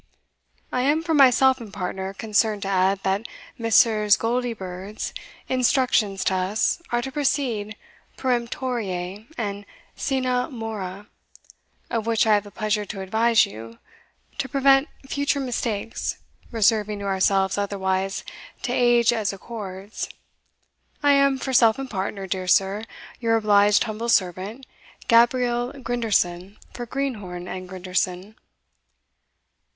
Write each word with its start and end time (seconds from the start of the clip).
I 0.71 0.81
am, 0.81 1.03
for 1.03 1.13
myself 1.13 1.61
and 1.61 1.71
partner, 1.71 2.11
concerned 2.15 2.63
to 2.63 2.67
add, 2.69 3.03
that 3.03 3.27
Messrs. 3.59 4.17
Goldiebirds' 4.17 5.13
instructions 5.47 6.23
to 6.23 6.33
us 6.33 6.81
are 6.91 7.03
to 7.03 7.11
proceed 7.11 7.75
peremptorie 8.17 9.27
and 9.37 9.63
sine 9.95 10.51
mora, 10.51 11.05
of 11.91 12.07
which 12.07 12.25
I 12.25 12.33
have 12.33 12.43
the 12.45 12.49
pleasure 12.49 12.83
to 12.83 13.01
advise 13.01 13.45
you, 13.45 13.77
to 14.39 14.49
prevent 14.49 14.89
future 15.07 15.39
mistakes, 15.39 16.17
reserving 16.49 16.97
to 16.97 17.05
ourselves 17.05 17.59
otherwise 17.59 18.23
to 18.63 18.71
age' 18.73 19.13
as 19.13 19.31
accords. 19.31 20.09
I 21.03 21.11
am, 21.11 21.37
for 21.37 21.53
self 21.53 21.77
and 21.77 21.87
partner, 21.91 22.25
dear 22.25 22.47
sir, 22.47 22.85
your 23.19 23.35
obliged 23.35 23.83
humble 23.83 24.09
servant, 24.09 24.65
Gabriel 25.07 25.71
Grinderson, 25.73 26.57
for 26.73 26.87
Greenhorn 26.87 27.47
and 27.47 27.69
Grinderson." 27.69 28.35